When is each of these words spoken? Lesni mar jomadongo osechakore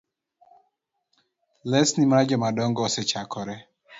Lesni 1.71 2.03
mar 2.11 2.23
jomadongo 2.27 2.79
osechakore 2.87 3.55